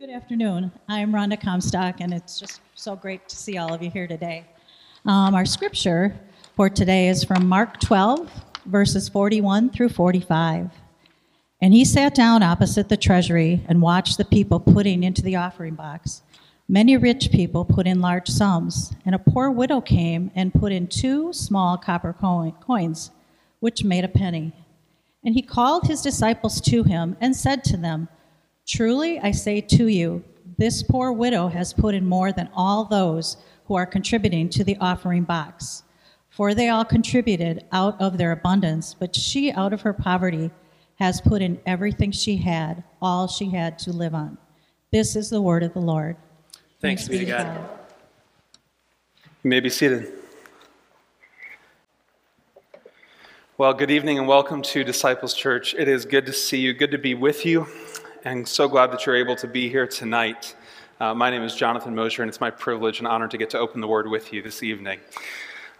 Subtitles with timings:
[0.00, 0.72] Good afternoon.
[0.88, 4.46] I'm Rhonda Comstock, and it's just so great to see all of you here today.
[5.04, 6.18] Um, our scripture
[6.56, 8.30] for today is from Mark 12,
[8.64, 10.70] verses 41 through 45.
[11.60, 15.74] And he sat down opposite the treasury and watched the people putting into the offering
[15.74, 16.22] box.
[16.66, 20.86] Many rich people put in large sums, and a poor widow came and put in
[20.86, 23.10] two small copper coins,
[23.58, 24.54] which made a penny.
[25.22, 28.08] And he called his disciples to him and said to them,
[28.70, 30.22] Truly I say to you,
[30.56, 34.76] this poor widow has put in more than all those who are contributing to the
[34.76, 35.82] offering box.
[36.28, 40.52] For they all contributed out of their abundance, but she, out of her poverty,
[41.00, 44.38] has put in everything she had, all she had to live on.
[44.92, 46.16] This is the word of the Lord.
[46.80, 47.56] Thanks, Thanks be to God.
[47.56, 47.68] God.
[49.42, 50.12] You may be seated.
[53.58, 55.74] Well, good evening and welcome to Disciples Church.
[55.74, 57.66] It is good to see you, good to be with you,
[58.24, 60.54] and so glad that you're able to be here tonight.
[61.00, 63.58] Uh, my name is Jonathan Mosher, and it's my privilege and honor to get to
[63.58, 65.00] open the Word with you this evening.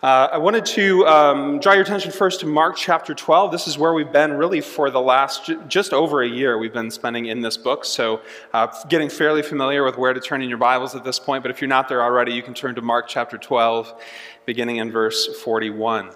[0.03, 3.53] Uh, I wanted to um, draw your attention first to Mark chapter 12.
[3.53, 6.56] This is where we've been really for the last just over a year.
[6.56, 8.23] We've been spending in this book, so
[8.55, 11.42] uh, getting fairly familiar with where to turn in your Bibles at this point.
[11.42, 13.92] But if you're not there already, you can turn to Mark chapter 12,
[14.47, 16.11] beginning in verse 41.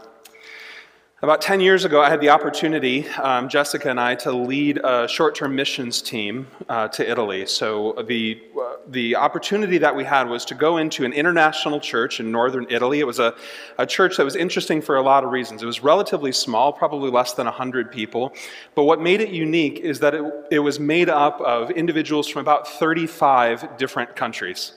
[1.24, 5.08] About 10 years ago, I had the opportunity, um, Jessica and I, to lead a
[5.08, 7.46] short term missions team uh, to Italy.
[7.46, 12.20] So, the, uh, the opportunity that we had was to go into an international church
[12.20, 13.00] in northern Italy.
[13.00, 13.34] It was a,
[13.78, 15.62] a church that was interesting for a lot of reasons.
[15.62, 18.34] It was relatively small, probably less than 100 people.
[18.74, 22.40] But what made it unique is that it, it was made up of individuals from
[22.40, 24.72] about 35 different countries.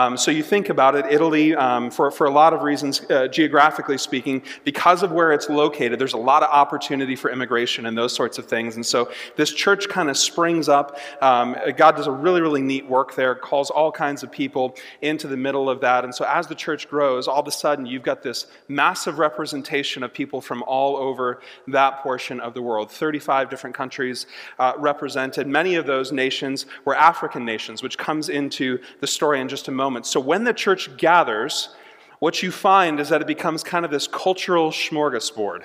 [0.00, 3.28] Um, so you think about it, Italy, um, for, for a lot of reasons, uh,
[3.28, 7.98] geographically speaking, because of where it's located, there's a lot of opportunity for immigration and
[7.98, 8.76] those sorts of things.
[8.76, 10.98] And so this church kind of springs up.
[11.20, 15.28] Um, God does a really, really neat work there, calls all kinds of people into
[15.28, 16.04] the middle of that.
[16.04, 20.02] And so as the church grows, all of a sudden you've got this massive representation
[20.02, 22.90] of people from all over that portion of the world.
[22.90, 24.24] 35 different countries
[24.58, 25.46] uh, represented.
[25.46, 29.70] Many of those nations were African nations, which comes into the story in just a
[29.70, 30.06] moment moment.
[30.06, 31.70] So when the church gathers,
[32.20, 35.64] what you find is that it becomes kind of this cultural smorgasbord.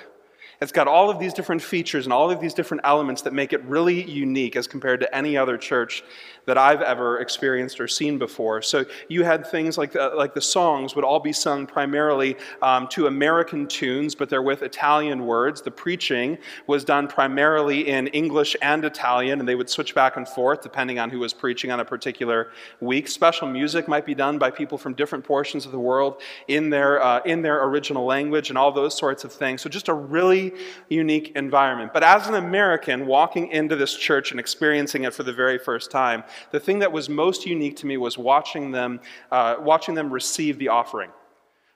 [0.60, 3.52] It's got all of these different features and all of these different elements that make
[3.52, 6.02] it really unique as compared to any other church
[6.46, 8.62] that I've ever experienced or seen before.
[8.62, 12.86] So you had things like the, like the songs would all be sung primarily um,
[12.88, 15.60] to American tunes, but they're with Italian words.
[15.60, 20.26] The preaching was done primarily in English and Italian, and they would switch back and
[20.26, 22.50] forth depending on who was preaching on a particular
[22.80, 23.08] week.
[23.08, 27.02] Special music might be done by people from different portions of the world in their,
[27.02, 29.60] uh, in their original language and all those sorts of things.
[29.60, 30.45] So just a really
[30.88, 31.92] unique environment.
[31.92, 35.90] But as an American walking into this church and experiencing it for the very first
[35.90, 40.12] time, the thing that was most unique to me was watching them, uh, watching them
[40.12, 41.10] receive the offering.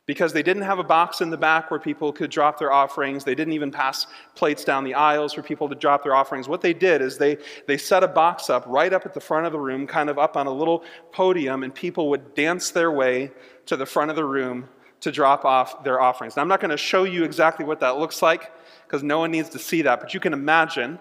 [0.06, 3.22] Because they didn't have a box in the back where people could drop their offerings.
[3.22, 6.48] They didn't even pass plates down the aisles for people to drop their offerings.
[6.48, 7.38] What they did is they,
[7.68, 10.18] they set a box up right up at the front of the room, kind of
[10.18, 10.82] up on a little
[11.12, 13.30] podium, and people would dance their way
[13.66, 14.68] to the front of the room
[15.00, 16.36] to drop off their offerings.
[16.36, 18.52] Now, I'm not going to show you exactly what that looks like
[18.86, 20.98] because no one needs to see that, but you can imagine.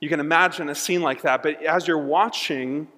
[0.00, 1.42] You can imagine a scene like that.
[1.42, 2.88] But as you're watching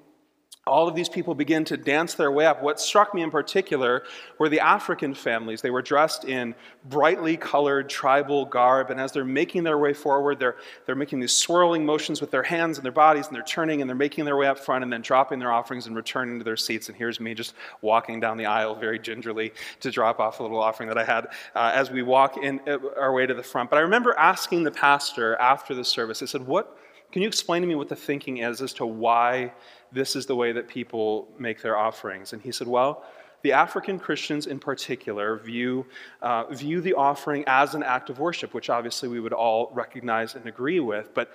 [0.68, 2.62] all of these people begin to dance their way up.
[2.62, 4.04] What struck me in particular
[4.38, 5.62] were the African families.
[5.62, 6.54] They were dressed in
[6.88, 11.32] brightly colored tribal garb, and as they're making their way forward, they're, they're making these
[11.32, 14.36] swirling motions with their hands and their bodies, and they're turning and they're making their
[14.36, 16.88] way up front and then dropping their offerings and returning to their seats.
[16.88, 20.60] And here's me just walking down the aisle very gingerly to drop off a little
[20.60, 23.70] offering that I had uh, as we walk in uh, our way to the front.
[23.70, 26.76] But I remember asking the pastor after the service, I said, What?
[27.10, 29.52] Can you explain to me what the thinking is as to why
[29.92, 32.32] this is the way that people make their offerings?
[32.32, 33.04] And he said, Well,
[33.42, 35.86] the African Christians in particular view,
[36.22, 40.34] uh, view the offering as an act of worship, which obviously we would all recognize
[40.34, 41.14] and agree with.
[41.14, 41.32] But,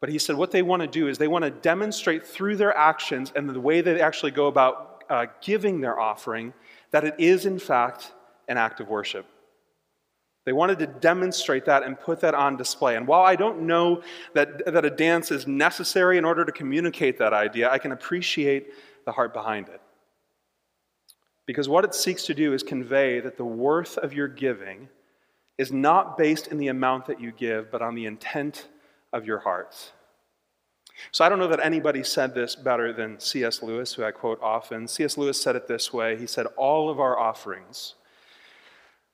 [0.00, 2.76] but he said what they want to do is they want to demonstrate through their
[2.76, 6.52] actions and the way they actually go about uh, giving their offering
[6.90, 8.12] that it is, in fact,
[8.48, 9.26] an act of worship.
[10.46, 12.94] They wanted to demonstrate that and put that on display.
[12.94, 14.02] And while I don't know
[14.32, 18.68] that, that a dance is necessary in order to communicate that idea, I can appreciate
[19.04, 19.80] the heart behind it.
[21.46, 24.88] Because what it seeks to do is convey that the worth of your giving
[25.58, 28.68] is not based in the amount that you give, but on the intent
[29.12, 29.90] of your hearts.
[31.10, 33.64] So I don't know that anybody said this better than C.S.
[33.64, 34.86] Lewis, who I quote often.
[34.86, 35.18] C.S.
[35.18, 37.94] Lewis said it this way He said, All of our offerings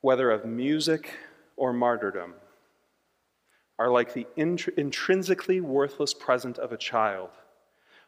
[0.02, 1.14] whether of music
[1.56, 2.34] or martyrdom,
[3.78, 7.30] are like the int- intrinsically worthless present of a child,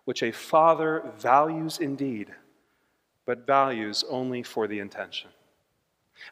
[0.05, 2.33] which a father values indeed,
[3.27, 5.31] but values only for the intention.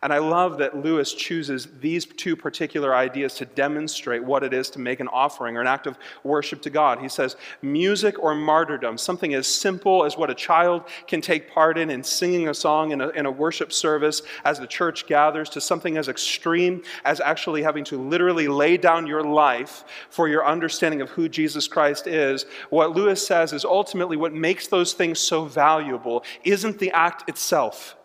[0.00, 4.70] And I love that Lewis chooses these two particular ideas to demonstrate what it is
[4.70, 6.98] to make an offering or an act of worship to God.
[6.98, 11.78] He says, music or martyrdom, something as simple as what a child can take part
[11.78, 15.48] in in singing a song in a, in a worship service as the church gathers,
[15.50, 20.44] to something as extreme as actually having to literally lay down your life for your
[20.44, 22.46] understanding of who Jesus Christ is.
[22.70, 27.96] What Lewis says is ultimately what makes those things so valuable isn't the act itself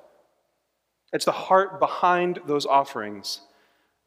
[1.13, 3.41] it's the heart behind those offerings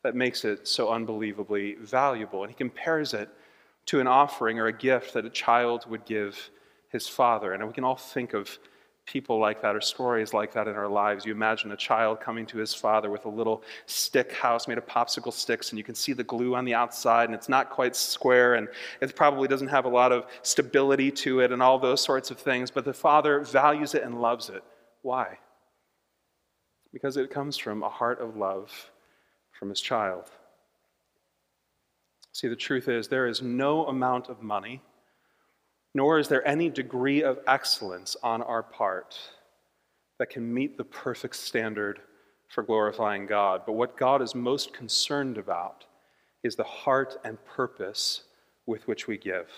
[0.02, 2.42] that makes it so unbelievably valuable.
[2.42, 3.28] And he compares it
[3.86, 6.50] to an offering or a gift that a child would give
[6.88, 7.52] his father.
[7.52, 8.58] And we can all think of
[9.06, 11.26] people like that or stories like that in our lives.
[11.26, 14.86] You imagine a child coming to his father with a little stick house made of
[14.86, 17.96] popsicle sticks, and you can see the glue on the outside, and it's not quite
[17.96, 18.68] square, and
[19.00, 22.38] it probably doesn't have a lot of stability to it, and all those sorts of
[22.38, 22.70] things.
[22.70, 24.62] But the father values it and loves it.
[25.02, 25.38] Why?
[26.92, 28.90] Because it comes from a heart of love
[29.52, 30.30] from his child.
[32.32, 34.82] See, the truth is, there is no amount of money,
[35.94, 39.18] nor is there any degree of excellence on our part
[40.18, 42.00] that can meet the perfect standard
[42.48, 43.62] for glorifying God.
[43.64, 45.84] But what God is most concerned about
[46.42, 48.24] is the heart and purpose
[48.66, 49.48] with which we give.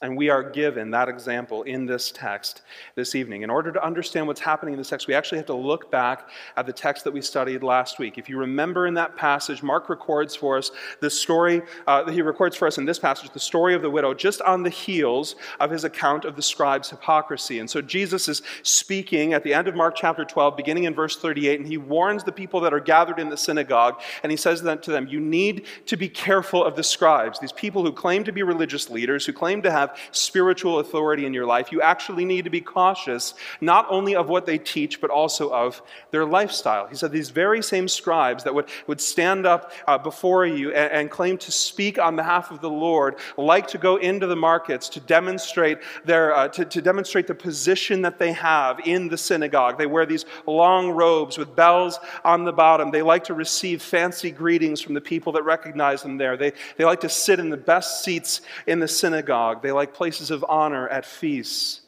[0.00, 2.62] And we are given that example in this text
[2.94, 3.42] this evening.
[3.42, 6.28] In order to understand what's happening in this text, we actually have to look back
[6.56, 8.16] at the text that we studied last week.
[8.16, 12.54] If you remember in that passage, Mark records for us the story, uh, he records
[12.54, 15.70] for us in this passage the story of the widow just on the heels of
[15.70, 17.58] his account of the scribe's hypocrisy.
[17.58, 21.16] And so Jesus is speaking at the end of Mark chapter 12, beginning in verse
[21.16, 24.60] 38, and he warns the people that are gathered in the synagogue, and he says
[24.60, 28.32] to them, You need to be careful of the scribes, these people who claim to
[28.32, 32.24] be religious leaders, who claim to have have spiritual authority in your life, you actually
[32.24, 36.86] need to be cautious not only of what they teach, but also of their lifestyle.
[36.86, 40.92] He said these very same scribes that would, would stand up uh, before you and,
[40.92, 44.88] and claim to speak on behalf of the Lord like to go into the markets
[44.90, 49.78] to demonstrate their uh, to, to demonstrate the position that they have in the synagogue.
[49.78, 52.90] They wear these long robes with bells on the bottom.
[52.90, 56.36] They like to receive fancy greetings from the people that recognize them there.
[56.36, 59.62] They, they like to sit in the best seats in the synagogue.
[59.62, 61.82] They like places of honor at feasts.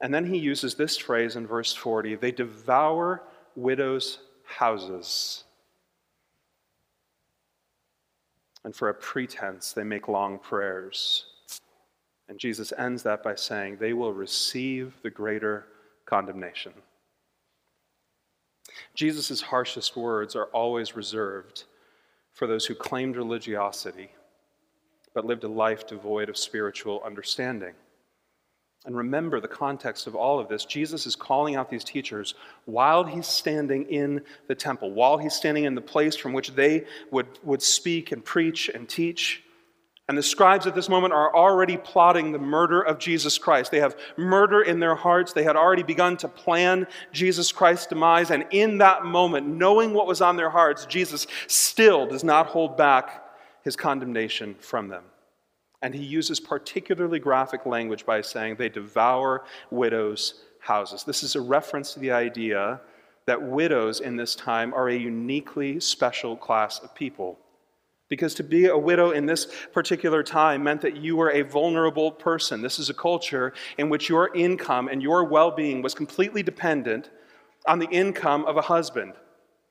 [0.00, 3.22] And then he uses this phrase in verse 40 they devour
[3.54, 5.44] widows' houses.
[8.64, 11.26] And for a pretense, they make long prayers.
[12.28, 15.66] And Jesus ends that by saying, they will receive the greater
[16.04, 16.72] condemnation.
[18.94, 21.64] Jesus' harshest words are always reserved
[22.32, 24.10] for those who claimed religiosity
[25.14, 27.74] but lived a life devoid of spiritual understanding.
[28.86, 30.64] And remember the context of all of this.
[30.64, 32.34] Jesus is calling out these teachers
[32.64, 36.86] while he's standing in the temple, while he's standing in the place from which they
[37.10, 39.42] would, would speak and preach and teach.
[40.08, 43.70] And the scribes at this moment are already plotting the murder of Jesus Christ.
[43.70, 45.34] They have murder in their hearts.
[45.34, 48.30] They had already begun to plan Jesus Christ's demise.
[48.30, 52.76] And in that moment, knowing what was on their hearts, Jesus still does not hold
[52.76, 53.29] back
[53.62, 55.04] his condemnation from them.
[55.82, 61.04] And he uses particularly graphic language by saying they devour widows' houses.
[61.04, 62.80] This is a reference to the idea
[63.26, 67.38] that widows in this time are a uniquely special class of people.
[68.08, 72.10] Because to be a widow in this particular time meant that you were a vulnerable
[72.10, 72.60] person.
[72.60, 77.08] This is a culture in which your income and your well being was completely dependent
[77.66, 79.12] on the income of a husband.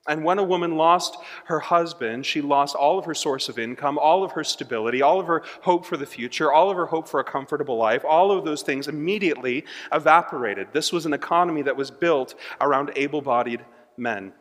[0.10, 4.00] And when a woman lost her husband, she lost all of her source of income,
[4.00, 7.08] all of her stability, all of her hope for the future, all of her hope
[7.08, 8.04] for a comfortable life.
[8.04, 10.70] All of those things immediately evaporated.
[10.74, 13.64] This was an economy that was built around able bodied
[13.98, 14.34] men.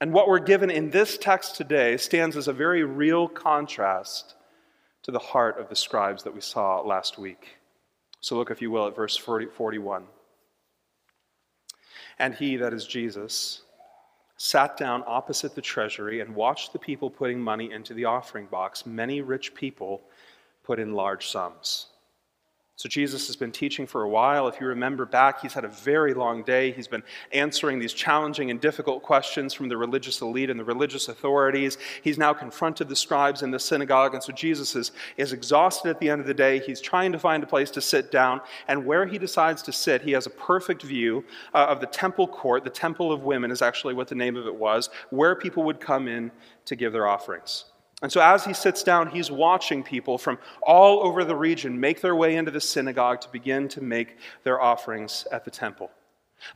[0.00, 4.36] And what we're given in this text today stands as a very real contrast
[5.02, 7.56] to the heart of the scribes that we saw last week.
[8.20, 10.04] So look, if you will, at verse 40, 41.
[12.20, 13.62] And he, that is Jesus,
[14.44, 18.84] sat down opposite the treasury and watched the people putting money into the offering box.
[18.84, 20.02] Many rich people
[20.62, 21.86] put in large sums.
[22.76, 24.48] So, Jesus has been teaching for a while.
[24.48, 26.72] If you remember back, he's had a very long day.
[26.72, 31.08] He's been answering these challenging and difficult questions from the religious elite and the religious
[31.08, 31.78] authorities.
[32.02, 34.14] He's now confronted the scribes in the synagogue.
[34.14, 36.58] And so, Jesus is, is exhausted at the end of the day.
[36.58, 38.40] He's trying to find a place to sit down.
[38.66, 42.26] And where he decides to sit, he has a perfect view uh, of the temple
[42.26, 42.64] court.
[42.64, 45.78] The Temple of Women is actually what the name of it was, where people would
[45.78, 46.32] come in
[46.64, 47.66] to give their offerings.
[48.04, 52.02] And so, as he sits down, he's watching people from all over the region make
[52.02, 55.90] their way into the synagogue to begin to make their offerings at the temple.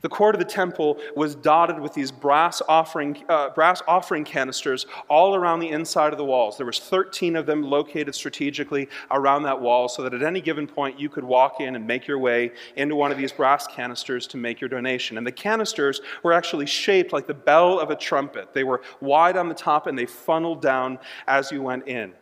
[0.01, 4.85] The court of the temple was dotted with these brass offering, uh, brass offering canisters
[5.09, 6.57] all around the inside of the walls.
[6.57, 10.67] There was 13 of them located strategically around that wall so that at any given
[10.67, 14.25] point you could walk in and make your way into one of these brass canisters
[14.27, 15.17] to make your donation.
[15.17, 18.53] And the canisters were actually shaped like the bell of a trumpet.
[18.53, 22.13] They were wide on the top and they funneled down as you went in.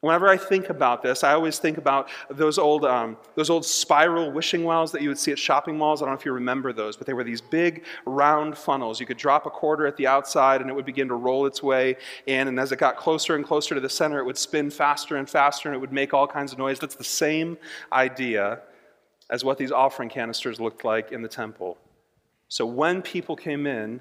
[0.00, 4.30] Whenever I think about this, I always think about those old, um, those old spiral
[4.30, 6.00] wishing wells that you would see at shopping malls.
[6.00, 9.00] I don't know if you remember those, but they were these big round funnels.
[9.00, 11.64] You could drop a quarter at the outside and it would begin to roll its
[11.64, 12.46] way in.
[12.46, 15.28] And as it got closer and closer to the center, it would spin faster and
[15.28, 16.78] faster and it would make all kinds of noise.
[16.78, 17.58] That's the same
[17.92, 18.60] idea
[19.30, 21.76] as what these offering canisters looked like in the temple.
[22.48, 24.00] So when people came in,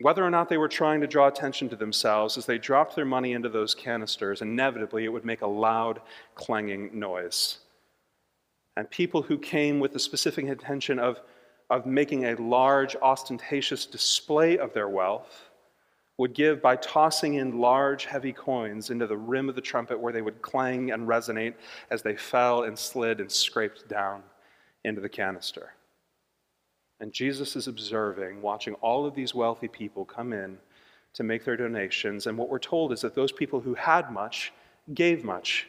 [0.00, 3.04] whether or not they were trying to draw attention to themselves, as they dropped their
[3.04, 6.00] money into those canisters, inevitably it would make a loud,
[6.34, 7.58] clanging noise.
[8.76, 11.20] And people who came with the specific intention of,
[11.70, 15.50] of making a large, ostentatious display of their wealth
[16.16, 20.12] would give by tossing in large, heavy coins into the rim of the trumpet where
[20.12, 21.54] they would clang and resonate
[21.90, 24.22] as they fell and slid and scraped down
[24.84, 25.72] into the canister.
[27.04, 30.56] And Jesus is observing, watching all of these wealthy people come in
[31.12, 32.26] to make their donations.
[32.26, 34.54] And what we're told is that those people who had much
[34.94, 35.66] gave much.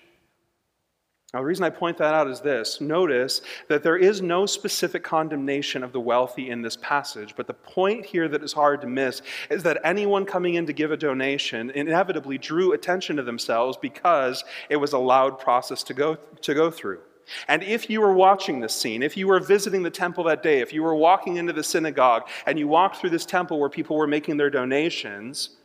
[1.34, 5.04] Now, the reason I point that out is this notice that there is no specific
[5.04, 8.88] condemnation of the wealthy in this passage, but the point here that is hard to
[8.88, 13.75] miss is that anyone coming in to give a donation inevitably drew attention to themselves
[13.75, 17.01] because it was a loud process to go, to go through.
[17.48, 20.62] And if you were watching this scene, if you were visiting the temple that day,
[20.62, 23.98] if you were walking into the synagogue and you walked through this temple where people
[23.98, 25.58] were making their donations,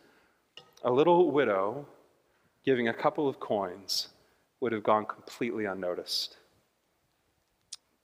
[0.84, 1.86] a little widow
[2.64, 4.08] giving a couple of coins
[4.60, 6.36] would have gone completely unnoticed.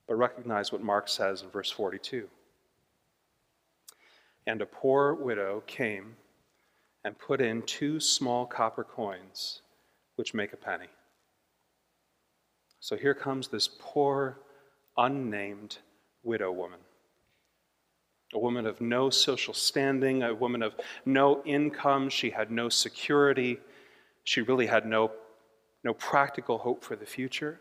[0.08, 2.28] But recognize what Mark says in verse 42.
[4.46, 6.16] And a poor widow came
[7.04, 9.62] and put in two small copper coins,
[10.16, 10.88] which make a penny.
[12.86, 14.38] So here comes this poor,
[14.96, 15.78] unnamed
[16.22, 16.78] widow woman.
[18.32, 22.08] A woman of no social standing, a woman of no income.
[22.08, 23.58] She had no security.
[24.22, 25.10] She really had no,
[25.82, 27.60] no practical hope for the future.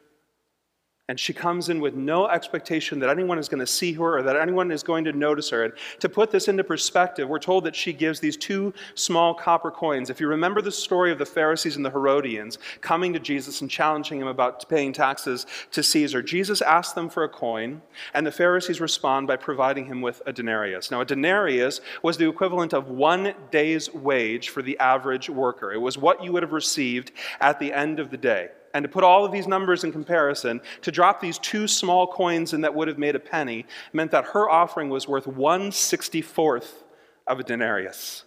[1.07, 4.23] And she comes in with no expectation that anyone is going to see her or
[4.23, 5.63] that anyone is going to notice her.
[5.63, 9.69] And to put this into perspective, we're told that she gives these two small copper
[9.69, 10.09] coins.
[10.09, 13.69] If you remember the story of the Pharisees and the Herodians coming to Jesus and
[13.69, 17.83] challenging him about paying taxes to Caesar, Jesus asks them for a coin,
[18.15, 20.89] and the Pharisees respond by providing him with a denarius.
[20.89, 25.77] Now, a denarius was the equivalent of one day's wage for the average worker, it
[25.77, 28.49] was what you would have received at the end of the day.
[28.75, 32.51] And to put all of these numbers in comparison, to drop these two small coins
[32.51, 36.83] in that would have made a penny meant that her offering was worth 164th
[37.25, 38.25] of a denarius.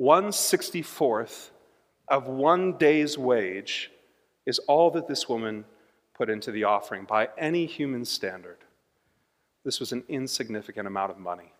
[0.00, 1.50] 164th
[2.08, 3.90] of one day's wage
[4.46, 5.66] is all that this woman
[6.14, 8.56] put into the offering by any human standard.
[9.66, 11.52] This was an insignificant amount of money.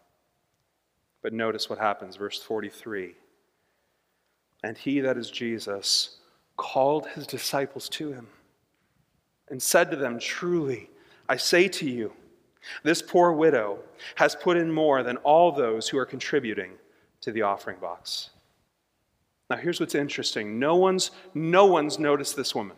[1.23, 3.17] But notice what happens, verse 43.
[4.65, 6.20] And he, that is Jesus,
[6.61, 8.27] called his disciples to him
[9.49, 10.91] and said to them, Truly,
[11.27, 12.13] I say to you,
[12.83, 13.79] this poor widow
[14.17, 16.73] has put in more than all those who are contributing
[17.23, 18.29] to the offering box.
[19.49, 20.59] Now here's what's interesting.
[20.59, 22.77] No one's no one's noticed this woman.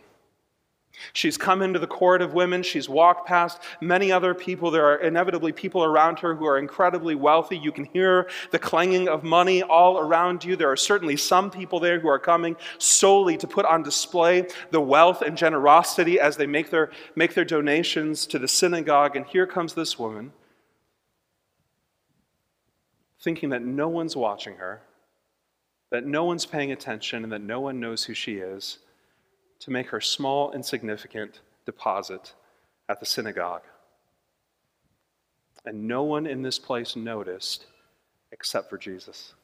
[1.15, 2.63] She's come into the court of women.
[2.63, 4.71] She's walked past many other people.
[4.71, 7.57] There are inevitably people around her who are incredibly wealthy.
[7.57, 10.55] You can hear the clanging of money all around you.
[10.55, 14.81] There are certainly some people there who are coming solely to put on display the
[14.81, 19.17] wealth and generosity as they make their, make their donations to the synagogue.
[19.17, 20.33] And here comes this woman,
[23.21, 24.83] thinking that no one's watching her,
[25.91, 28.79] that no one's paying attention, and that no one knows who she is
[29.63, 32.35] to make her small, insignificant deposit
[32.89, 33.63] at the synagogue.
[35.65, 37.67] And no one in this place noticed
[38.33, 39.35] except for Jesus.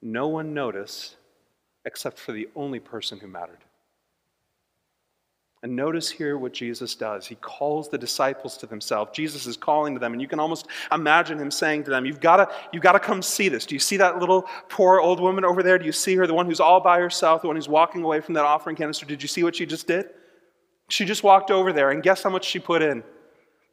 [0.00, 1.16] No one noticed
[1.84, 3.64] except for the only person who mattered.
[5.62, 7.26] And notice here what Jesus does.
[7.26, 9.12] He calls the disciples to himself.
[9.12, 12.20] Jesus is calling to them, and you can almost imagine him saying to them, You've
[12.20, 13.66] got to you've got to come see this.
[13.66, 15.78] Do you see that little poor old woman over there?
[15.78, 18.20] Do you see her, the one who's all by herself, the one who's walking away
[18.20, 19.04] from that offering canister?
[19.04, 20.08] Did you see what she just did?
[20.88, 23.04] She just walked over there, and guess how much she put in?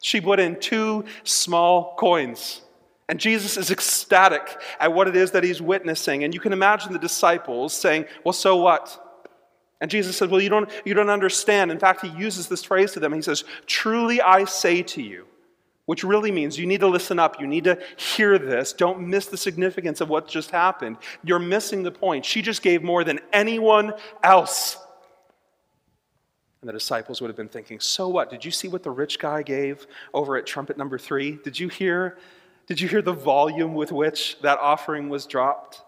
[0.02, 2.60] She put in two small coins.
[3.08, 6.24] And Jesus is ecstatic at what it is that he's witnessing.
[6.24, 9.07] And you can imagine the disciples saying, Well, so what?
[9.80, 11.70] And Jesus said, Well, you don't, you don't understand.
[11.70, 13.12] In fact, he uses this phrase to them.
[13.12, 15.26] He says, Truly I say to you,
[15.86, 17.40] which really means you need to listen up.
[17.40, 18.72] You need to hear this.
[18.72, 20.96] Don't miss the significance of what just happened.
[21.22, 22.24] You're missing the point.
[22.24, 23.92] She just gave more than anyone
[24.22, 24.76] else.
[26.60, 28.30] And the disciples would have been thinking, So what?
[28.30, 31.38] Did you see what the rich guy gave over at trumpet number three?
[31.44, 32.18] Did you hear?
[32.66, 35.82] Did you hear the volume with which that offering was dropped?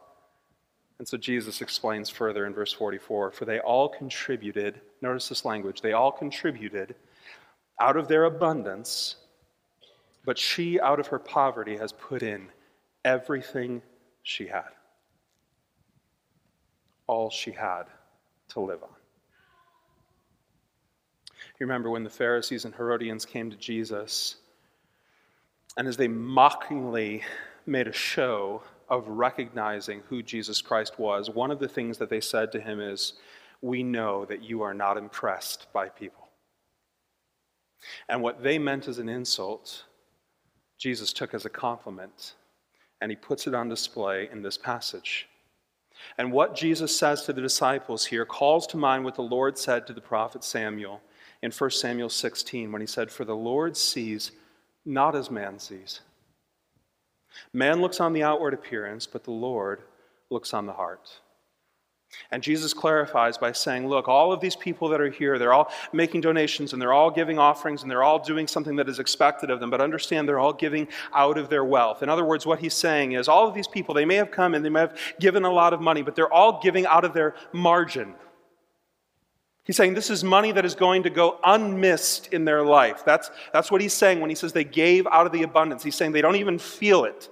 [1.00, 5.80] And so Jesus explains further in verse 44 For they all contributed, notice this language,
[5.80, 6.95] they all contributed
[7.80, 9.16] out of their abundance,
[10.26, 12.49] but she out of her poverty has put in
[13.02, 13.80] everything
[14.25, 14.69] she had.
[17.07, 17.85] All she had
[18.50, 18.90] to live on.
[21.59, 24.37] You remember when the Pharisees and Herodians came to Jesus,
[25.78, 27.23] and as they mockingly
[27.64, 32.20] made a show of recognizing who Jesus Christ was, one of the things that they
[32.20, 33.14] said to him is,
[33.62, 36.28] We know that you are not impressed by people.
[38.09, 39.85] And what they meant as an insult,
[40.78, 42.35] Jesus took as a compliment,
[43.00, 45.28] and he puts it on display in this passage.
[46.18, 49.87] And what Jesus says to the disciples here calls to mind what the Lord said
[49.87, 51.00] to the prophet Samuel
[51.42, 54.32] in 1 Samuel 16 when he said, For the Lord sees
[54.85, 56.00] not as man sees.
[57.52, 59.82] Man looks on the outward appearance, but the Lord
[60.30, 61.20] looks on the heart.
[62.32, 65.72] And Jesus clarifies by saying, Look, all of these people that are here, they're all
[65.92, 69.50] making donations and they're all giving offerings and they're all doing something that is expected
[69.50, 72.02] of them, but understand they're all giving out of their wealth.
[72.02, 74.54] In other words, what he's saying is, all of these people, they may have come
[74.54, 77.14] and they may have given a lot of money, but they're all giving out of
[77.14, 78.14] their margin.
[79.71, 83.05] He's saying this is money that is going to go unmissed in their life.
[83.05, 85.85] That's, that's what he's saying when he says they gave out of the abundance.
[85.85, 87.29] He's saying they don't even feel it.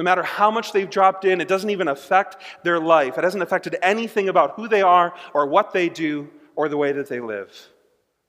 [0.00, 3.16] No matter how much they've dropped in, it doesn't even affect their life.
[3.16, 6.90] It hasn't affected anything about who they are or what they do or the way
[6.90, 7.68] that they live.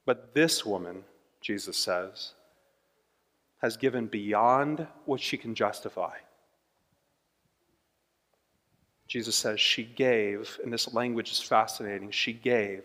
[0.06, 1.04] But this woman,
[1.42, 2.34] Jesus says,
[3.64, 6.14] has given beyond what she can justify.
[9.12, 12.84] Jesus says she gave, and this language is fascinating, she gave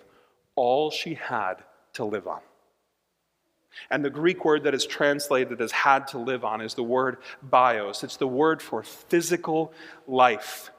[0.56, 1.54] all she had
[1.92, 2.40] to live on.
[3.90, 7.18] And the Greek word that is translated as had to live on is the word
[7.44, 8.02] bios.
[8.02, 9.72] It's the word for physical
[10.08, 10.72] life.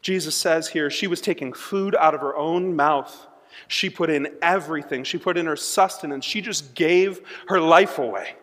[0.00, 3.26] Jesus says here she was taking food out of her own mouth.
[3.66, 6.24] She put in everything, she put in her sustenance.
[6.24, 8.36] She just gave her life away.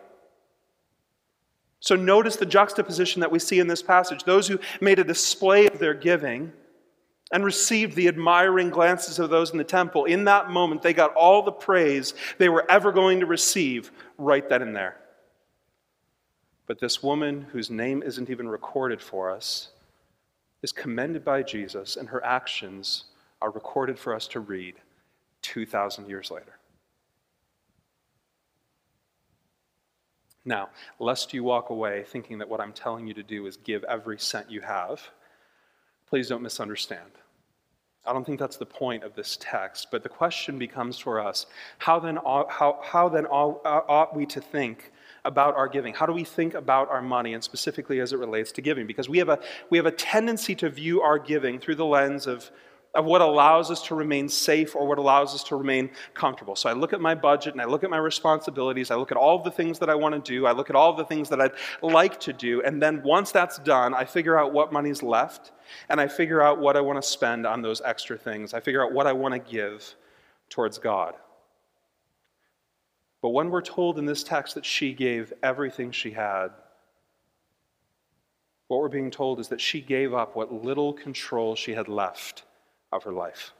[1.80, 4.24] So notice the juxtaposition that we see in this passage.
[4.24, 6.52] Those who made a display of their giving
[7.30, 11.14] and received the admiring glances of those in the temple, in that moment, they got
[11.14, 14.96] all the praise they were ever going to receive right then and there.
[16.66, 19.68] But this woman, whose name isn't even recorded for us,
[20.62, 23.04] is commended by Jesus, and her actions
[23.40, 24.74] are recorded for us to read
[25.42, 26.57] 2,000 years later.
[30.48, 33.84] Now, lest you walk away thinking that what I'm telling you to do is give
[33.84, 35.02] every cent you have,
[36.08, 37.10] please don't misunderstand.
[38.06, 41.44] I don't think that's the point of this text, but the question becomes for us
[41.76, 44.90] how then, how, how then uh, ought we to think
[45.26, 45.92] about our giving?
[45.92, 48.86] How do we think about our money, and specifically as it relates to giving?
[48.86, 52.26] Because we have a, we have a tendency to view our giving through the lens
[52.26, 52.50] of
[52.94, 56.56] of what allows us to remain safe or what allows us to remain comfortable.
[56.56, 58.90] So I look at my budget and I look at my responsibilities.
[58.90, 60.46] I look at all the things that I want to do.
[60.46, 62.62] I look at all the things that I'd like to do.
[62.62, 65.52] And then once that's done, I figure out what money's left
[65.90, 68.54] and I figure out what I want to spend on those extra things.
[68.54, 69.94] I figure out what I want to give
[70.48, 71.14] towards God.
[73.20, 76.48] But when we're told in this text that she gave everything she had,
[78.68, 82.44] what we're being told is that she gave up what little control she had left
[82.92, 83.52] of her life.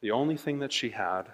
[0.00, 1.24] The only thing that she had,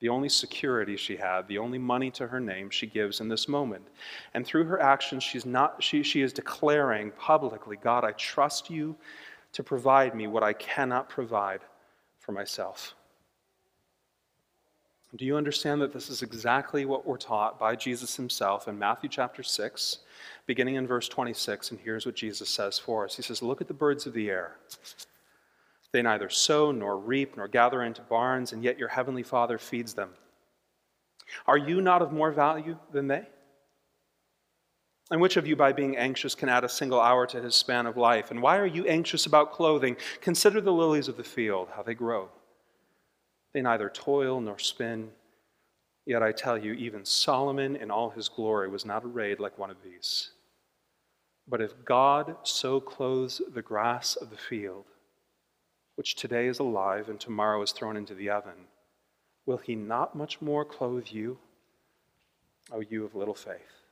[0.00, 3.48] the only security she had, the only money to her name she gives in this
[3.48, 3.86] moment.
[4.34, 8.96] And through her actions, she's not, she, she is declaring publicly God, I trust you
[9.52, 11.60] to provide me what I cannot provide
[12.18, 12.94] for myself.
[15.14, 19.10] Do you understand that this is exactly what we're taught by Jesus himself in Matthew
[19.10, 19.98] chapter 6,
[20.46, 21.70] beginning in verse 26?
[21.70, 24.30] And here's what Jesus says for us He says, Look at the birds of the
[24.30, 24.56] air.
[25.92, 29.92] They neither sow nor reap nor gather into barns, and yet your heavenly Father feeds
[29.92, 30.10] them.
[31.46, 33.26] Are you not of more value than they?
[35.10, 37.84] And which of you, by being anxious, can add a single hour to his span
[37.84, 38.30] of life?
[38.30, 39.98] And why are you anxious about clothing?
[40.22, 42.30] Consider the lilies of the field, how they grow.
[43.52, 45.10] They neither toil nor spin.
[46.06, 49.70] Yet I tell you, even Solomon in all his glory was not arrayed like one
[49.70, 50.30] of these.
[51.46, 54.86] But if God so clothes the grass of the field,
[55.96, 58.68] which today is alive and tomorrow is thrown into the oven,
[59.46, 61.38] will he not much more clothe you,
[62.72, 63.82] O you of little faith?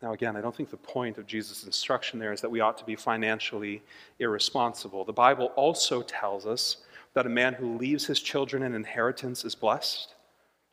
[0.00, 2.78] Now, again, I don't think the point of Jesus' instruction there is that we ought
[2.78, 3.82] to be financially
[4.20, 5.04] irresponsible.
[5.04, 6.78] The Bible also tells us
[7.18, 10.14] that a man who leaves his children an inheritance is blessed.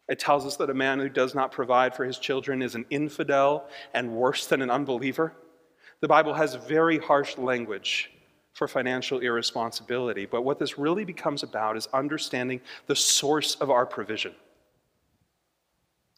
[0.08, 2.86] It tells us that a man who does not provide for his children is an
[2.92, 5.34] infidel and worse than an unbeliever.
[6.02, 8.12] The Bible has very harsh language
[8.54, 13.88] for financial irresponsibility, but what this really becomes about is understanding the source of our
[13.88, 14.36] provision.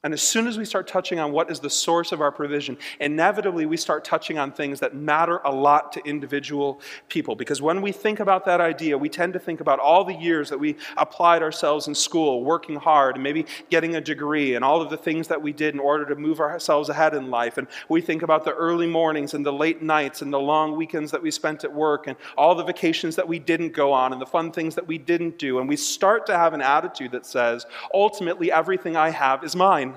[0.07, 2.77] And as soon as we start touching on what is the source of our provision,
[3.01, 7.35] inevitably we start touching on things that matter a lot to individual people.
[7.35, 10.49] Because when we think about that idea, we tend to think about all the years
[10.49, 14.81] that we applied ourselves in school, working hard, and maybe getting a degree, and all
[14.81, 17.57] of the things that we did in order to move ourselves ahead in life.
[17.57, 21.11] And we think about the early mornings and the late nights and the long weekends
[21.11, 24.21] that we spent at work, and all the vacations that we didn't go on, and
[24.21, 25.59] the fun things that we didn't do.
[25.59, 29.95] And we start to have an attitude that says, ultimately, everything I have is mine.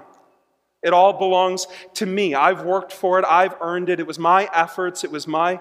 [0.82, 2.34] It all belongs to me.
[2.34, 4.00] I've worked for it, I've earned it.
[4.00, 5.60] It was my efforts, it was my.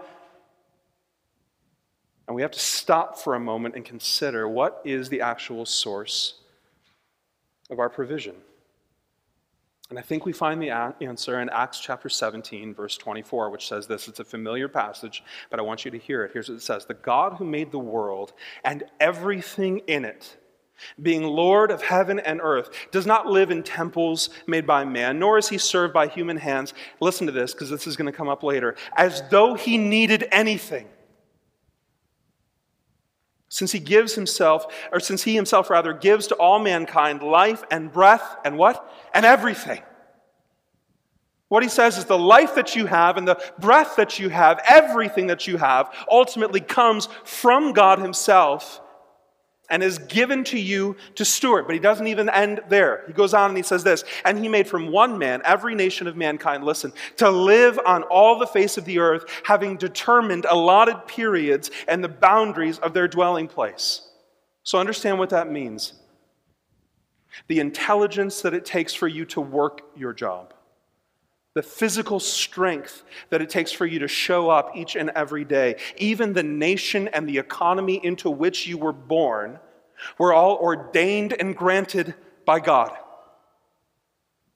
[2.28, 6.36] And we have to stop for a moment and consider what is the actual source
[7.70, 8.36] of our provision.
[9.90, 13.88] And I think we find the answer in Acts chapter 17, verse 24, which says
[13.88, 14.08] this.
[14.08, 16.32] It's a familiar passage, but I want you to hear it.
[16.32, 20.38] Here's what it says The God who made the world and everything in it
[21.02, 25.38] being Lord of heaven and earth, does not live in temples made by man, nor
[25.38, 26.74] is he served by human hands.
[27.00, 28.76] Listen to this, because this is going to come up later.
[28.98, 30.88] As though he needed anything.
[33.50, 37.92] Since he gives himself, or since he himself rather gives to all mankind life and
[37.92, 38.94] breath and what?
[39.14, 39.82] And everything.
[41.48, 44.62] What he says is the life that you have and the breath that you have,
[44.68, 48.82] everything that you have, ultimately comes from God himself
[49.70, 51.66] and is given to you to steward.
[51.66, 53.04] But he doesn't even end there.
[53.08, 56.08] He goes on and he says this And he made from one man every nation
[56.08, 61.08] of mankind, listen, to live on all the face of the earth, having determined allotted
[61.08, 64.10] periods and the boundaries of their dwelling place.
[64.64, 65.94] So understand what that means
[67.48, 70.54] the intelligence that it takes for you to work your job.
[71.56, 75.78] The physical strength that it takes for you to show up each and every day,
[75.98, 79.60] even the nation and the economy into which you were born,
[80.18, 82.14] were all ordained and granted
[82.46, 82.96] by God.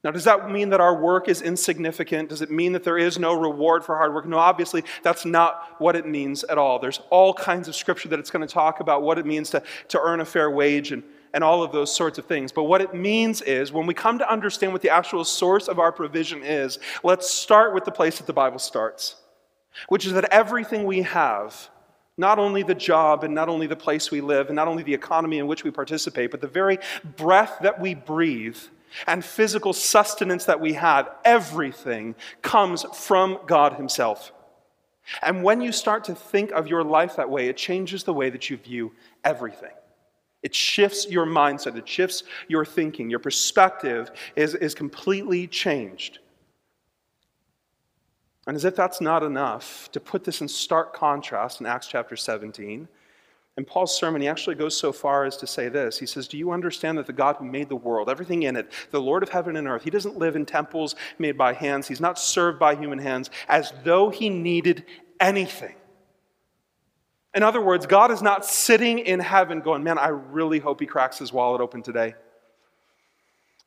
[0.04, 2.28] Now, does that mean that our work is insignificant?
[2.28, 4.26] Does it mean that there is no reward for hard work?
[4.26, 6.78] No, obviously, that's not what it means at all.
[6.78, 9.62] There's all kinds of scripture that it's going to talk about what it means to,
[9.88, 11.02] to earn a fair wage and,
[11.34, 12.52] and all of those sorts of things.
[12.52, 15.78] But what it means is when we come to understand what the actual source of
[15.78, 19.16] our provision is, let's start with the place that the Bible starts,
[19.88, 21.68] which is that everything we have
[22.16, 24.94] not only the job and not only the place we live and not only the
[24.94, 26.78] economy in which we participate, but the very
[27.16, 28.56] breath that we breathe
[29.08, 34.32] and physical sustenance that we have, everything comes from God Himself.
[35.20, 38.30] And when you start to think of your life that way, it changes the way
[38.30, 38.92] that you view
[39.24, 39.72] everything.
[40.44, 43.08] It shifts your mindset, it shifts your thinking.
[43.08, 46.18] Your perspective is, is completely changed.
[48.46, 52.14] And as if that's not enough, to put this in stark contrast in Acts chapter
[52.14, 52.86] 17,
[53.56, 55.98] in Paul's sermon, he actually goes so far as to say this.
[55.98, 58.70] He says, Do you understand that the God who made the world, everything in it,
[58.90, 62.00] the Lord of heaven and earth, he doesn't live in temples made by hands, he's
[62.00, 64.84] not served by human hands, as though he needed
[65.20, 65.76] anything.
[67.34, 70.86] In other words, God is not sitting in heaven going, Man, I really hope he
[70.86, 72.14] cracks his wallet open today.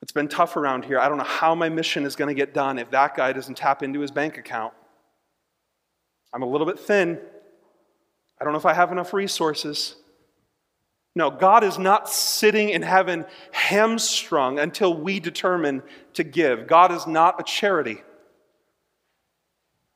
[0.01, 0.99] It's been tough around here.
[0.99, 3.55] I don't know how my mission is going to get done if that guy doesn't
[3.55, 4.73] tap into his bank account.
[6.33, 7.19] I'm a little bit thin.
[8.39, 9.95] I don't know if I have enough resources.
[11.15, 15.81] No, God is not sitting in heaven hamstrung until we determine
[16.13, 16.67] to give.
[16.67, 18.03] God is not a charity.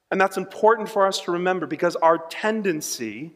[0.10, 3.34] And that's important for us to remember because our tendency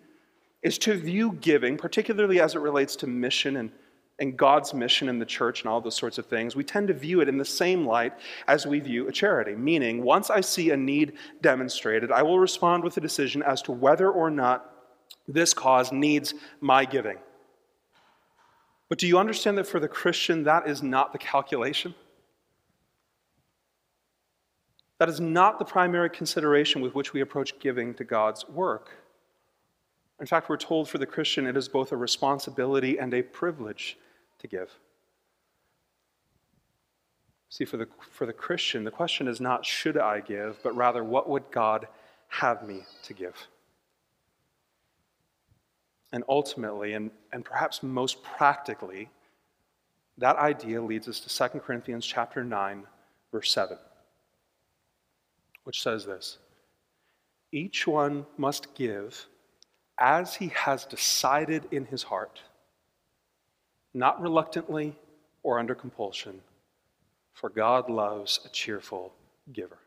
[0.65, 3.71] is to view giving, particularly as it relates to mission and
[4.19, 6.93] and God's mission in the church and all those sorts of things, we tend to
[6.93, 8.13] view it in the same light
[8.47, 9.55] as we view a charity.
[9.55, 13.73] Meaning, once I see a need demonstrated, I will respond with a decision as to
[13.73, 14.71] whether or not
[15.27, 17.17] this cause needs my giving.
[18.87, 21.93] But do you understand that for the Christian, that is not the calculation?
[24.99, 28.91] That is not the primary consideration with which we approach giving to God's work.
[30.19, 33.97] In fact, we're told for the Christian it is both a responsibility and a privilege
[34.39, 34.71] to give.
[37.49, 41.03] See, for the, for the Christian, the question is not, should I give, but rather,
[41.03, 41.87] what would God
[42.27, 43.35] have me to give?
[46.11, 49.09] And ultimately, and, and perhaps most practically,
[50.17, 52.85] that idea leads us to 2 Corinthians chapter 9,
[53.31, 53.77] verse 7,
[55.65, 56.37] which says this
[57.51, 59.27] Each one must give
[59.97, 62.41] as he has decided in his heart,
[63.93, 64.95] not reluctantly
[65.43, 66.41] or under compulsion,
[67.33, 69.13] for God loves a cheerful
[69.53, 69.77] giver.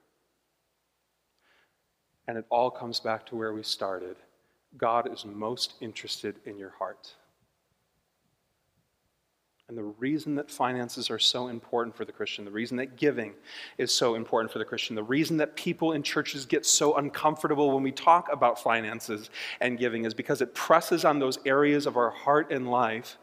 [2.26, 4.16] And it all comes back to where we started.
[4.76, 7.14] God is most interested in your heart.
[9.68, 13.34] And the reason that finances are so important for the Christian, the reason that giving
[13.76, 17.72] is so important for the Christian, the reason that people in churches get so uncomfortable
[17.72, 19.28] when we talk about finances
[19.60, 23.18] and giving is because it presses on those areas of our heart and life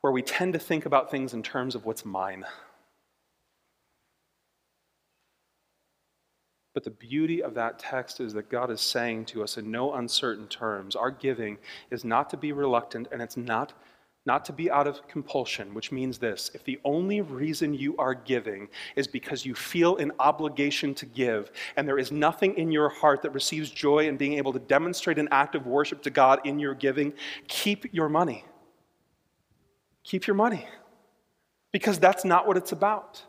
[0.00, 2.46] where we tend to think about things in terms of what's mine.
[6.72, 9.94] But the beauty of that text is that God is saying to us in no
[9.94, 11.58] uncertain terms our giving
[11.90, 13.74] is not to be reluctant and it's not
[14.26, 18.14] not to be out of compulsion, which means this if the only reason you are
[18.14, 22.88] giving is because you feel an obligation to give, and there is nothing in your
[22.88, 26.40] heart that receives joy in being able to demonstrate an act of worship to God
[26.44, 27.12] in your giving,
[27.48, 28.44] keep your money.
[30.04, 30.66] Keep your money.
[31.72, 33.22] Because that's not what it's about.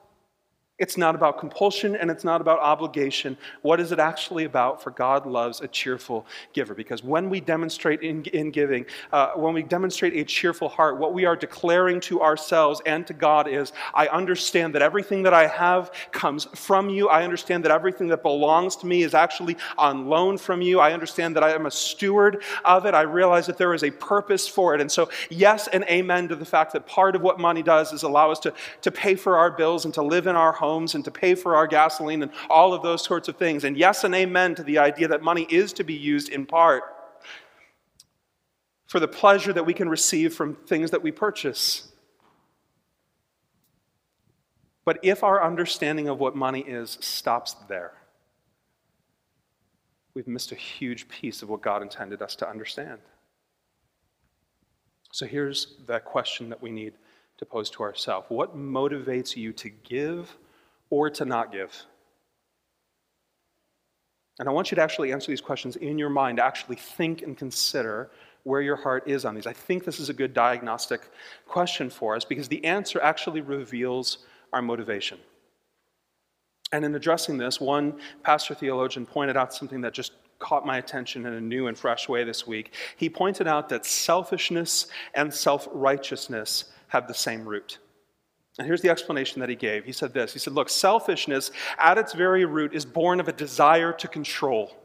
[0.77, 3.37] It's not about compulsion and it's not about obligation.
[3.61, 4.83] What is it actually about?
[4.83, 6.73] For God loves a cheerful giver.
[6.73, 11.13] Because when we demonstrate in, in giving, uh, when we demonstrate a cheerful heart, what
[11.13, 15.47] we are declaring to ourselves and to God is I understand that everything that I
[15.47, 17.07] have comes from you.
[17.07, 20.81] I understand that everything that belongs to me is actually on loan from you.
[20.81, 22.93] I understand that I am a steward of it.
[22.93, 24.81] I realize that there is a purpose for it.
[24.81, 28.03] And so, yes and amen to the fact that part of what money does is
[28.03, 30.95] allow us to, to pay for our bills and to live in our home homes
[30.95, 33.63] and to pay for our gasoline and all of those sorts of things.
[33.63, 36.83] And yes and amen to the idea that money is to be used in part
[38.87, 41.87] for the pleasure that we can receive from things that we purchase.
[44.85, 47.93] But if our understanding of what money is stops there,
[50.13, 52.99] we've missed a huge piece of what God intended us to understand.
[55.11, 56.93] So here's the question that we need
[57.37, 60.35] to pose to ourselves What motivates you to give
[60.89, 61.85] or to not give?
[64.39, 67.37] And I want you to actually answer these questions in your mind, actually think and
[67.37, 68.11] consider
[68.43, 69.47] where your heart is on these.
[69.47, 71.09] I think this is a good diagnostic
[71.47, 74.19] question for us because the answer actually reveals
[74.53, 75.17] our motivation.
[76.71, 81.25] And in addressing this, one pastor theologian pointed out something that just caught my attention
[81.25, 82.73] in a new and fresh way this week.
[82.97, 87.79] He pointed out that selfishness and self righteousness have the same root.
[88.57, 89.85] And here's the explanation that he gave.
[89.85, 93.33] He said this He said, Look, selfishness at its very root is born of a
[93.33, 94.75] desire to control.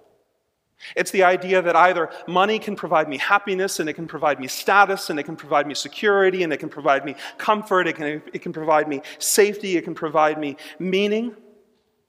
[0.96, 4.48] It's the idea that either money can provide me happiness and it can provide me
[4.48, 8.22] status and it can provide me security and it can provide me comfort, it can,
[8.32, 11.36] it can provide me safety, it can provide me meaning,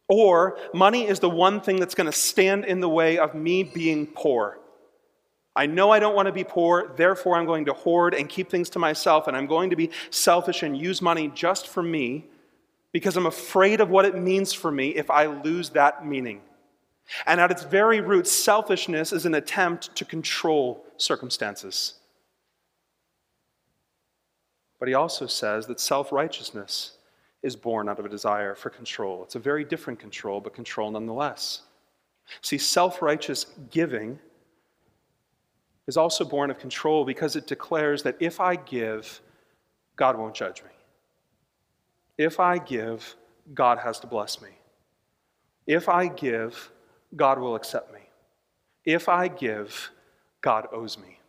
[0.07, 3.63] or money is the one thing that's going to stand in the way of me
[3.63, 4.60] being poor.
[5.55, 8.49] I know I don't want to be poor, therefore I'm going to hoard and keep
[8.49, 12.25] things to myself, and I'm going to be selfish and use money just for me
[12.93, 16.41] because I'm afraid of what it means for me if I lose that meaning.
[17.25, 21.95] And at its very root, selfishness is an attempt to control circumstances.
[24.79, 26.93] But he also says that self righteousness
[27.43, 29.23] is born out of a desire for control.
[29.23, 31.63] It's a very different control, but control nonetheless.
[32.41, 34.19] See, self righteous giving
[35.91, 39.19] is also born of control because it declares that if I give,
[39.97, 40.69] God won't judge me.
[42.17, 43.17] If I give,
[43.53, 44.51] God has to bless me.
[45.67, 46.71] If I give,
[47.17, 47.99] God will accept me.
[48.85, 49.91] If I give,
[50.39, 51.19] God owes me.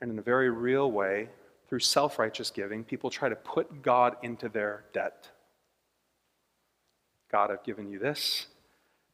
[0.00, 1.28] And in a very real way,
[1.68, 5.28] through self righteous giving, people try to put God into their debt.
[7.30, 8.46] God, I've given you this.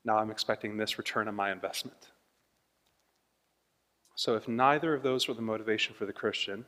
[0.05, 2.12] Now I'm expecting this return on my investment.
[4.23, 6.65] So, if neither of those are the motivation for the Christian,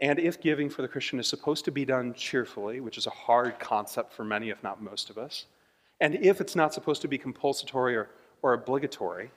[0.00, 3.10] and if giving for the Christian is supposed to be done cheerfully, which is a
[3.10, 5.44] hard concept for many, if not most of us,
[6.00, 8.08] and if it's not supposed to be compulsory or,
[8.40, 9.30] or obligatory,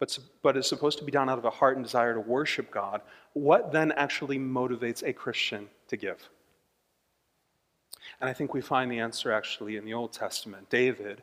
[0.00, 2.72] but, but is supposed to be done out of a heart and desire to worship
[2.72, 3.02] God,
[3.34, 6.28] what then actually motivates a Christian to give?
[8.20, 10.68] And I think we find the answer actually in the Old Testament.
[10.70, 11.22] David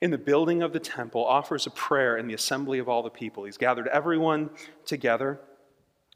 [0.00, 3.10] in the building of the temple offers a prayer in the assembly of all the
[3.10, 3.44] people.
[3.44, 4.50] He's gathered everyone
[4.86, 5.40] together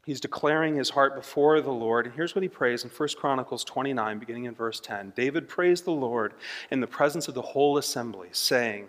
[0.05, 2.05] He's declaring his heart before the Lord.
[2.05, 5.13] And here's what he prays in 1 Chronicles 29, beginning in verse 10.
[5.15, 6.35] David praised the Lord
[6.69, 8.87] in the presence of the whole assembly, saying,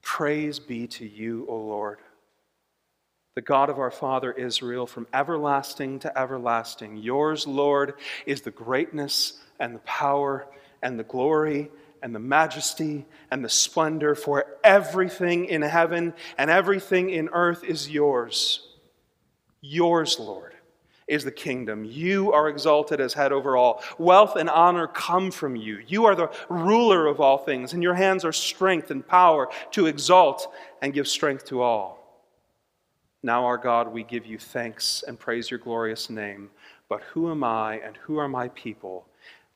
[0.00, 1.98] Praise be to you, O Lord,
[3.34, 6.96] the God of our father Israel, from everlasting to everlasting.
[6.96, 10.46] Yours, Lord, is the greatness and the power
[10.80, 11.70] and the glory
[12.02, 17.90] and the majesty and the splendor, for everything in heaven and everything in earth is
[17.90, 18.66] yours.
[19.60, 20.54] Yours, Lord,
[21.06, 21.84] is the kingdom.
[21.84, 23.82] You are exalted as head over all.
[23.98, 25.80] Wealth and honor come from you.
[25.86, 27.74] You are the ruler of all things.
[27.74, 32.00] In your hands are strength and power to exalt and give strength to all.
[33.22, 36.50] Now, our God, we give you thanks and praise your glorious name.
[36.88, 39.06] But who am I and who are my people?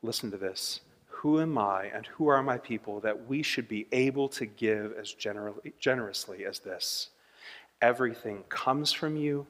[0.03, 0.81] Listen to this.
[1.25, 4.93] Who am I and who are my people that we should be able to give
[4.93, 7.09] as generously as this?
[7.81, 9.47] Everything comes from you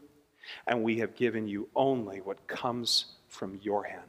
[0.69, 4.09] and we have given you only what comes from your hand.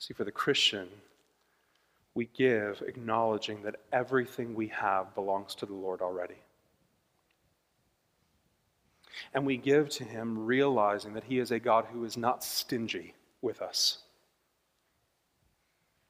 [0.00, 0.88] See, for the Christian,
[2.14, 6.42] we give acknowledging that everything we have belongs to the Lord already.
[9.32, 13.14] And we give to Him realizing that He is a God who is not stingy
[13.42, 13.98] with us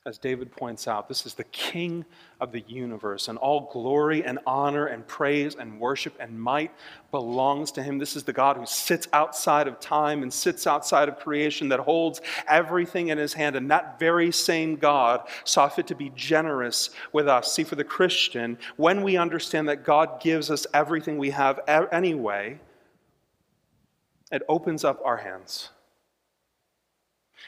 [0.09, 2.05] as David points out, this is the King
[2.41, 6.73] of the universe, and all glory and honor and praise and worship and might
[7.11, 7.99] belongs to him.
[7.99, 11.81] This is the God who sits outside of time and sits outside of creation, that
[11.81, 13.55] holds everything in his hand.
[13.55, 17.53] And that very same God saw fit to be generous with us.
[17.53, 22.59] See, for the Christian, when we understand that God gives us everything we have anyway,
[24.33, 25.69] it opens up our hands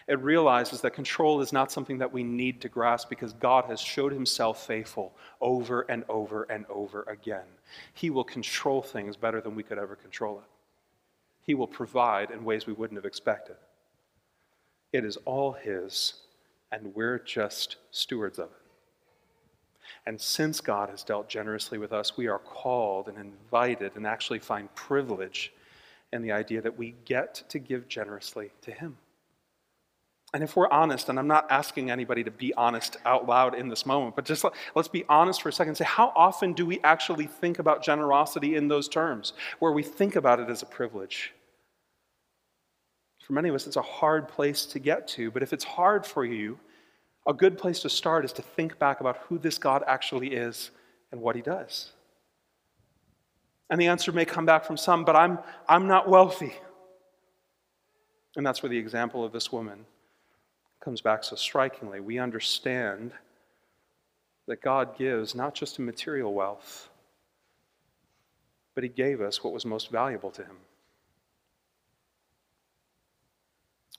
[0.06, 3.80] it realizes that control is not something that we need to grasp because God has
[3.80, 7.46] showed himself faithful over and over and over again.
[7.94, 10.44] He will control things better than we could ever control it.
[11.42, 13.56] He will provide in ways we wouldn't have expected.
[14.92, 16.14] It is all His,
[16.72, 18.56] and we're just stewards of it.
[20.06, 24.38] And since God has dealt generously with us, we are called and invited and actually
[24.38, 25.52] find privilege
[26.12, 28.96] in the idea that we get to give generously to Him.
[30.32, 33.68] And if we're honest, and I'm not asking anybody to be honest out loud in
[33.68, 34.44] this moment, but just
[34.76, 37.82] let's be honest for a second and say, how often do we actually think about
[37.82, 41.32] generosity in those terms, where we think about it as a privilege?
[43.18, 46.06] For many of us, it's a hard place to get to, but if it's hard
[46.06, 46.58] for you,
[47.26, 50.70] a good place to start is to think back about who this God actually is
[51.10, 51.90] and what he does.
[53.68, 55.38] And the answer may come back from some, but I'm,
[55.68, 56.54] I'm not wealthy.
[58.36, 59.86] And that's where the example of this woman
[60.80, 62.00] comes back so strikingly.
[62.00, 63.12] We understand
[64.46, 66.88] that God gives not just a material wealth,
[68.74, 70.56] but He gave us what was most valuable to Him.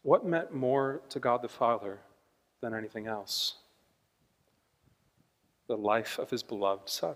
[0.03, 1.99] What meant more to God the Father
[2.61, 3.55] than anything else?
[5.67, 7.15] The life of His beloved Son.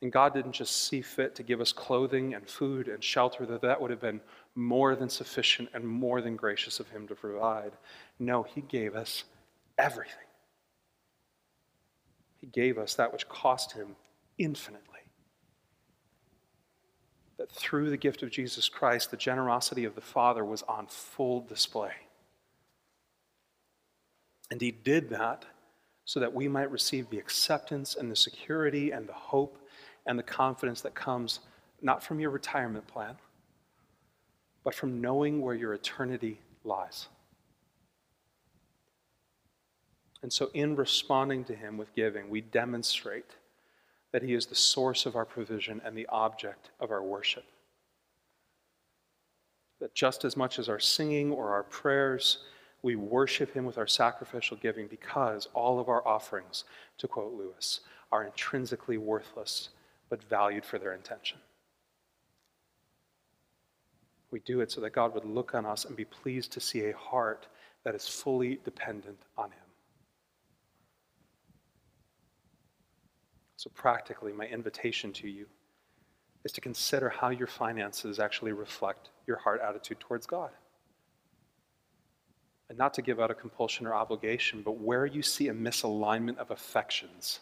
[0.00, 3.62] And God didn't just see fit to give us clothing and food and shelter, that
[3.62, 4.20] that would have been
[4.58, 7.72] more than sufficient and more than gracious of Him to provide.
[8.18, 9.22] No, He gave us
[9.78, 10.14] everything.
[12.40, 13.94] He gave us that which cost Him
[14.36, 14.82] infinitely.
[17.38, 21.40] That through the gift of Jesus Christ, the generosity of the Father was on full
[21.40, 21.92] display.
[24.50, 25.44] And He did that
[26.04, 29.56] so that we might receive the acceptance and the security and the hope
[30.04, 31.38] and the confidence that comes
[31.80, 33.14] not from your retirement plan,
[34.68, 37.08] but from knowing where your eternity lies.
[40.20, 43.36] And so, in responding to Him with giving, we demonstrate
[44.12, 47.46] that He is the source of our provision and the object of our worship.
[49.80, 52.40] That just as much as our singing or our prayers,
[52.82, 56.64] we worship Him with our sacrificial giving because all of our offerings,
[56.98, 57.80] to quote Lewis,
[58.12, 59.70] are intrinsically worthless
[60.10, 61.38] but valued for their intention.
[64.30, 66.86] We do it so that God would look on us and be pleased to see
[66.86, 67.46] a heart
[67.84, 69.60] that is fully dependent on Him.
[73.56, 75.46] So, practically, my invitation to you
[76.44, 80.50] is to consider how your finances actually reflect your heart attitude towards God.
[82.68, 86.36] And not to give out a compulsion or obligation, but where you see a misalignment
[86.36, 87.40] of affections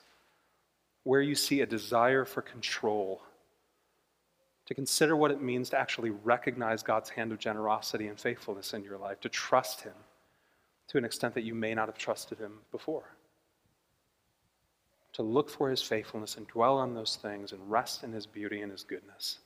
[1.07, 3.23] where you see a desire for control,
[4.67, 8.85] to consider what it means to actually recognize God's hand of generosity and faithfulness in
[8.85, 9.95] your life, to trust Him
[10.89, 13.17] to an extent that you may not have trusted Him before,
[15.17, 18.61] to look for his faithfulness and dwell on those things and rest in his beauty
[18.61, 19.39] and his goodness.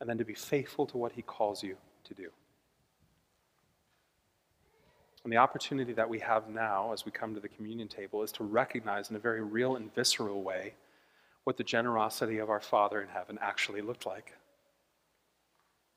[0.00, 2.28] And then to be faithful to what he calls you to do.
[5.22, 8.32] And the opportunity that we have now as we come to the communion table is
[8.32, 10.74] to recognize in a very real and visceral way
[11.46, 14.34] what the generosity of our Father in heaven actually looked like.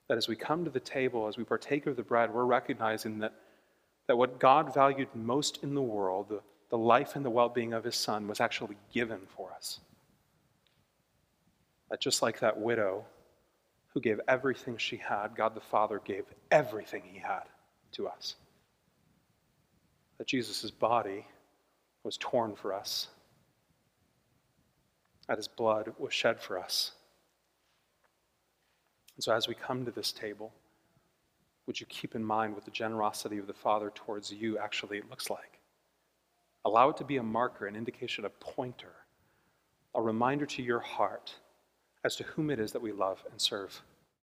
[0.08, 3.20] That as we come to the table, as we partake of the bread, we're recognizing
[3.20, 3.34] that,
[4.08, 7.74] that what God valued most in the world, the, the life and the well being
[7.74, 9.80] of his Son, was actually given for us.
[11.90, 13.06] That just like that widow
[13.94, 17.44] who gave everything she had, God the Father gave everything he had
[17.94, 18.36] to us
[20.20, 21.26] that Jesus' body
[22.04, 23.08] was torn for us,
[25.30, 26.92] that his blood was shed for us.
[29.16, 30.52] And so, as we come to this table,
[31.68, 35.30] would you keep in mind what the generosity of the Father towards you actually looks
[35.30, 35.60] like?
[36.66, 38.92] Allow it to be a marker, an indication, a pointer,
[39.94, 41.36] a reminder to your heart
[42.04, 43.84] as to whom it is that we love and serve.